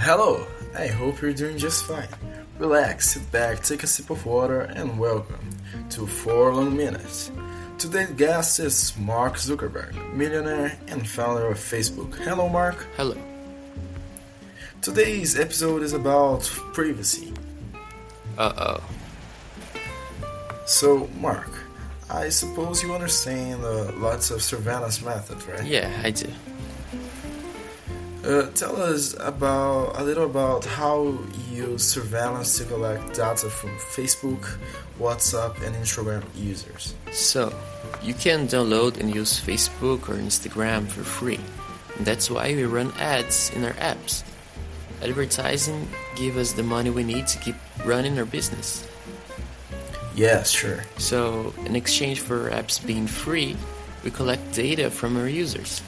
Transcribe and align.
Hello, 0.00 0.46
I 0.76 0.86
hope 0.88 1.20
you're 1.22 1.32
doing 1.32 1.56
just 1.56 1.84
fine. 1.86 2.08
Relax, 2.58 3.10
sit 3.10 3.32
back, 3.32 3.62
take 3.62 3.82
a 3.82 3.86
sip 3.86 4.10
of 4.10 4.26
water, 4.26 4.62
and 4.62 4.98
welcome 4.98 5.50
to 5.90 6.06
4 6.06 6.54
Long 6.54 6.76
Minutes. 6.76 7.30
Today's 7.78 8.10
guest 8.10 8.58
is 8.60 8.96
Mark 8.98 9.34
Zuckerberg, 9.34 9.94
millionaire 10.14 10.78
and 10.88 11.08
founder 11.08 11.46
of 11.46 11.58
Facebook. 11.58 12.14
Hello, 12.16 12.48
Mark. 12.48 12.86
Hello. 12.96 13.16
Today's 14.82 15.38
episode 15.38 15.82
is 15.82 15.92
about 15.94 16.42
privacy. 16.74 17.32
Uh 18.36 18.52
oh. 18.58 18.84
So, 20.66 21.08
Mark, 21.20 21.50
I 22.10 22.28
suppose 22.28 22.82
you 22.82 22.92
understand 22.94 23.64
uh, 23.64 23.92
lots 23.96 24.30
of 24.30 24.42
surveillance 24.42 25.02
methods, 25.02 25.46
right? 25.46 25.64
Yeah, 25.64 25.90
I 26.02 26.10
do. 26.10 26.28
Uh, 28.24 28.48
tell 28.54 28.80
us 28.80 29.14
about 29.20 30.00
a 30.00 30.02
little 30.02 30.24
about 30.24 30.64
how 30.64 31.12
you 31.50 31.72
use 31.72 31.84
surveillance 31.84 32.56
to 32.56 32.64
collect 32.64 33.14
data 33.14 33.50
from 33.50 33.68
Facebook, 33.76 34.56
WhatsApp, 34.98 35.54
and 35.62 35.76
Instagram 35.76 36.24
users. 36.34 36.94
So, 37.12 37.52
you 38.02 38.14
can 38.14 38.48
download 38.48 38.98
and 38.98 39.14
use 39.14 39.38
Facebook 39.38 40.08
or 40.08 40.14
Instagram 40.14 40.88
for 40.88 41.04
free. 41.04 41.38
And 41.98 42.06
that's 42.06 42.30
why 42.30 42.54
we 42.54 42.64
run 42.64 42.92
ads 42.98 43.50
in 43.50 43.62
our 43.62 43.74
apps. 43.74 44.24
Advertising 45.02 45.86
give 46.16 46.38
us 46.38 46.52
the 46.52 46.62
money 46.62 46.88
we 46.88 47.04
need 47.04 47.26
to 47.26 47.38
keep 47.40 47.56
running 47.84 48.18
our 48.18 48.24
business. 48.24 48.88
Yes, 50.16 50.50
sure. 50.50 50.82
So, 50.96 51.52
in 51.66 51.76
exchange 51.76 52.20
for 52.20 52.44
our 52.44 52.62
apps 52.62 52.84
being 52.86 53.06
free, 53.06 53.54
we 54.02 54.10
collect 54.10 54.54
data 54.54 54.88
from 54.88 55.18
our 55.18 55.28
users. 55.28 55.82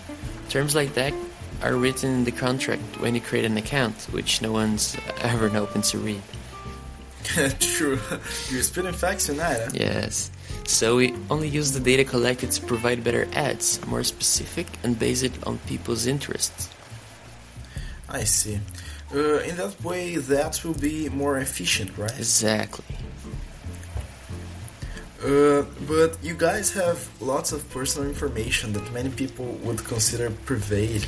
Terms 0.50 0.74
like 0.74 0.92
that 0.94 1.14
are 1.62 1.74
written 1.74 2.10
in 2.10 2.24
the 2.24 2.32
contract 2.32 2.82
when 3.00 3.14
you 3.14 3.20
create 3.20 3.44
an 3.44 3.56
account, 3.56 3.94
which 4.10 4.42
no 4.42 4.52
one's 4.52 4.96
ever 5.22 5.54
open 5.56 5.82
to 5.82 5.98
read. 5.98 6.22
True. 7.60 7.98
You're 8.50 8.62
spitting 8.62 8.92
facts 8.92 9.26
tonight, 9.26 9.58
huh? 9.60 9.70
Yes. 9.74 10.30
So 10.64 10.96
we 10.96 11.14
only 11.30 11.48
use 11.48 11.72
the 11.72 11.80
data 11.80 12.04
collected 12.04 12.50
to 12.52 12.62
provide 12.62 13.02
better 13.02 13.28
ads, 13.32 13.84
more 13.86 14.04
specific 14.04 14.66
and 14.82 14.98
based 14.98 15.32
on 15.44 15.58
people's 15.66 16.06
interests. 16.06 16.68
I 18.08 18.24
see. 18.24 18.60
Uh, 19.14 19.38
in 19.40 19.56
that 19.56 19.82
way, 19.82 20.16
that 20.16 20.64
will 20.64 20.74
be 20.74 21.08
more 21.08 21.38
efficient, 21.38 21.96
right? 21.96 22.16
Exactly. 22.16 22.84
Uh, 25.24 25.64
but 25.88 26.16
you 26.22 26.34
guys 26.34 26.72
have 26.72 27.08
lots 27.20 27.50
of 27.52 27.68
personal 27.70 28.06
information 28.08 28.72
that 28.74 28.92
many 28.92 29.08
people 29.08 29.46
would 29.64 29.82
consider 29.84 30.30
private 30.44 31.06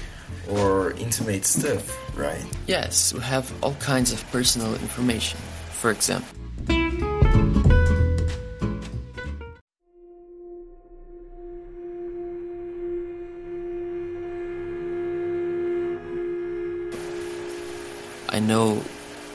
or 0.50 0.92
intimate 0.92 1.44
stuff, 1.44 1.84
right? 2.16 2.44
Yes, 2.66 3.12
we 3.12 3.20
have 3.20 3.52
all 3.62 3.74
kinds 3.74 4.12
of 4.12 4.24
personal 4.30 4.74
information. 4.74 5.38
For 5.72 5.90
example, 5.90 6.28
I 18.30 18.40
know 18.40 18.82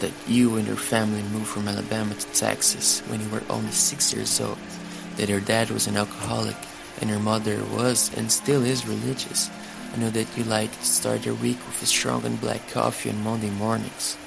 that 0.04 0.12
you 0.28 0.58
and 0.58 0.68
your 0.68 0.76
family 0.76 1.22
moved 1.32 1.48
from 1.48 1.66
Alabama 1.66 2.14
to 2.14 2.28
Texas 2.34 3.00
when 3.08 3.22
you 3.22 3.30
were 3.30 3.42
only 3.50 3.72
six 3.72 4.14
years 4.14 4.42
old, 4.42 4.58
that 5.16 5.30
your 5.30 5.40
dad 5.40 5.70
was 5.70 5.88
an 5.88 5.96
alcoholic 5.96 6.58
and 7.00 7.09
your 7.09 7.22
mother 7.22 7.58
was 7.72 8.12
and 8.18 8.30
still 8.30 8.66
is 8.66 8.86
religious. 8.86 9.50
I 9.94 9.98
know 9.98 10.09
that 10.09 10.28
you 10.38 10.44
like 10.44 10.78
to 10.78 10.86
start 10.86 11.25
your 11.25 11.36
week 11.36 11.58
with 11.66 11.81
a 11.81 11.86
strong 11.86 12.25
and 12.25 12.40
black 12.41 12.68
coffee 12.69 13.12
on 13.12 13.24
Monday 13.24 13.50
mornings. 13.52 14.18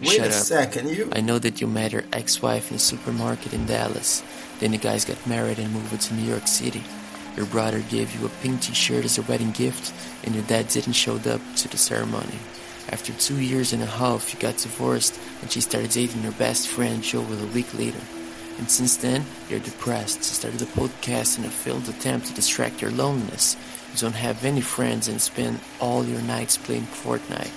Wait 0.00 0.16
Shut 0.16 0.28
a 0.28 0.28
up. 0.28 0.32
second, 0.32 0.88
you. 0.88 1.10
I 1.12 1.20
know 1.20 1.38
that 1.38 1.60
you 1.60 1.66
met 1.66 1.92
your 1.92 2.04
ex-wife 2.14 2.70
in 2.70 2.76
a 2.76 2.80
supermarket 2.80 3.52
in 3.52 3.66
Dallas. 3.66 4.22
Then 4.60 4.72
you 4.72 4.78
guys 4.78 5.04
got 5.04 5.26
married 5.26 5.58
and 5.58 5.74
moved 5.74 6.00
to 6.00 6.14
New 6.14 6.24
York 6.24 6.46
City. 6.46 6.82
Your 7.36 7.44
brother 7.46 7.80
gave 7.90 8.18
you 8.18 8.24
a 8.24 8.30
pink 8.42 8.62
t-shirt 8.62 9.04
as 9.04 9.18
a 9.18 9.22
wedding 9.22 9.50
gift, 9.50 9.92
and 10.24 10.34
your 10.34 10.44
dad 10.44 10.68
didn't 10.68 10.94
show 10.94 11.16
up 11.16 11.42
to 11.56 11.68
the 11.68 11.76
ceremony. 11.76 12.38
After 12.92 13.12
two 13.12 13.40
years 13.40 13.72
and 13.72 13.84
a 13.84 13.86
half, 13.86 14.34
you 14.34 14.40
got 14.40 14.56
divorced, 14.56 15.18
and 15.40 15.50
she 15.50 15.60
started 15.60 15.92
dating 15.92 16.22
her 16.22 16.32
best 16.32 16.66
friend 16.66 17.00
Joel 17.02 17.40
a 17.40 17.46
week 17.46 17.72
later. 17.72 18.00
And 18.58 18.68
since 18.68 18.96
then, 18.96 19.24
you're 19.48 19.60
depressed, 19.60 20.24
started 20.24 20.60
a 20.60 20.66
podcast 20.66 21.38
in 21.38 21.44
a 21.44 21.48
failed 21.48 21.88
attempt 21.88 22.26
to 22.26 22.34
distract 22.34 22.82
your 22.82 22.90
loneliness. 22.90 23.56
You 23.92 23.98
don't 24.00 24.14
have 24.16 24.44
any 24.44 24.60
friends 24.60 25.06
and 25.06 25.20
spend 25.20 25.60
all 25.80 26.04
your 26.04 26.20
nights 26.22 26.56
playing 26.58 26.82
Fortnite. 26.82 27.50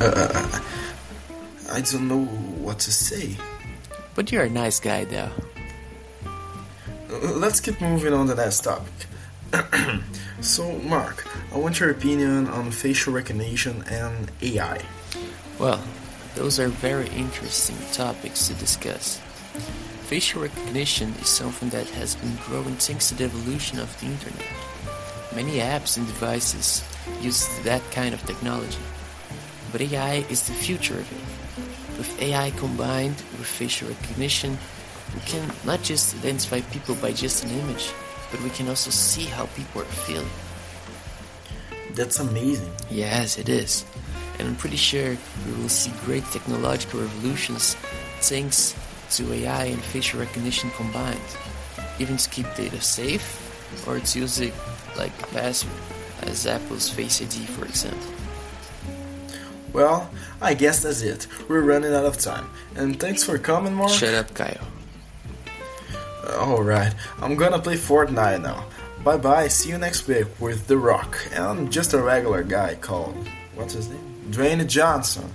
Uh, 0.00 0.60
I 1.72 1.80
don't 1.80 2.08
know 2.08 2.24
what 2.24 2.80
to 2.80 2.92
say. 2.92 3.36
But 4.16 4.32
you're 4.32 4.44
a 4.44 4.50
nice 4.50 4.80
guy, 4.80 5.04
though. 5.04 5.30
Uh, 6.24 7.32
Let's 7.34 7.60
keep 7.60 7.80
moving 7.82 8.14
on 8.14 8.26
to 8.28 8.34
the 8.34 8.42
next 8.42 8.62
topic. 8.62 8.92
so, 10.40 10.72
Mark, 10.78 11.28
I 11.52 11.58
want 11.58 11.78
your 11.78 11.90
opinion 11.90 12.48
on 12.48 12.70
facial 12.70 13.12
recognition 13.12 13.84
and 13.90 14.32
AI. 14.40 14.80
Well, 15.58 15.82
those 16.34 16.58
are 16.58 16.68
very 16.68 17.08
interesting 17.08 17.76
topics 17.92 18.48
to 18.48 18.54
discuss. 18.54 19.18
Facial 20.08 20.42
recognition 20.42 21.10
is 21.20 21.28
something 21.28 21.68
that 21.68 21.88
has 21.90 22.16
been 22.16 22.36
growing 22.46 22.76
thanks 22.76 23.10
to 23.10 23.14
the 23.14 23.24
evolution 23.24 23.78
of 23.78 24.00
the 24.00 24.06
internet. 24.06 24.46
Many 25.34 25.58
apps 25.58 25.98
and 25.98 26.06
devices 26.06 26.82
use 27.20 27.46
that 27.64 27.82
kind 27.90 28.14
of 28.14 28.22
technology. 28.22 28.78
But 29.72 29.82
AI 29.82 30.24
is 30.30 30.46
the 30.46 30.54
future 30.54 30.94
of 30.94 31.12
it. 31.12 31.85
With 31.98 32.20
AI 32.20 32.50
combined 32.52 33.16
with 33.38 33.46
facial 33.46 33.88
recognition, 33.88 34.58
we 35.14 35.20
can 35.20 35.50
not 35.64 35.82
just 35.82 36.14
identify 36.16 36.60
people 36.60 36.94
by 36.96 37.12
just 37.12 37.44
an 37.44 37.50
image, 37.50 37.90
but 38.30 38.42
we 38.42 38.50
can 38.50 38.68
also 38.68 38.90
see 38.90 39.24
how 39.24 39.46
people 39.56 39.82
are 39.82 39.92
feeling. 40.06 40.28
That's 41.94 42.18
amazing. 42.20 42.70
Yes, 42.90 43.38
it 43.38 43.48
is. 43.48 43.86
And 44.38 44.48
I'm 44.48 44.56
pretty 44.56 44.76
sure 44.76 45.16
we 45.46 45.52
will 45.54 45.70
see 45.70 45.90
great 46.04 46.24
technological 46.26 47.00
revolutions 47.00 47.74
thanks 48.20 48.76
to 49.12 49.32
AI 49.32 49.64
and 49.66 49.82
facial 49.82 50.20
recognition 50.20 50.70
combined. 50.72 51.20
Even 51.98 52.18
to 52.18 52.28
keep 52.28 52.46
data 52.54 52.80
safe 52.80 53.24
or 53.86 53.98
to 54.00 54.18
use 54.18 54.40
it 54.40 54.52
like 54.98 55.12
a 55.22 55.26
password, 55.28 55.72
as 56.22 56.46
Apple's 56.46 56.90
Face 56.90 57.22
ID, 57.22 57.46
for 57.46 57.64
example. 57.64 58.12
Well, 59.76 60.08
I 60.40 60.54
guess 60.54 60.84
that's 60.84 61.02
it. 61.02 61.26
We're 61.50 61.60
running 61.60 61.92
out 61.92 62.06
of 62.06 62.16
time. 62.16 62.48
And 62.76 62.98
thanks 62.98 63.22
for 63.22 63.36
coming, 63.36 63.74
Mark. 63.74 63.90
Shut 63.90 64.14
up, 64.14 64.32
Kyle. 64.32 64.66
Uh, 66.24 66.38
Alright, 66.38 66.94
I'm 67.20 67.36
gonna 67.36 67.58
play 67.58 67.76
Fortnite 67.76 68.40
now. 68.40 68.64
Bye 69.04 69.18
bye, 69.18 69.48
see 69.48 69.68
you 69.68 69.76
next 69.76 70.08
week 70.08 70.28
with 70.40 70.66
The 70.66 70.78
Rock. 70.78 71.18
And 71.30 71.44
I'm 71.44 71.70
just 71.70 71.92
a 71.92 72.00
regular 72.00 72.42
guy 72.42 72.76
called. 72.76 73.28
What's 73.54 73.74
his 73.74 73.90
name? 73.90 74.30
Dwayne 74.30 74.66
Johnson. 74.66 75.30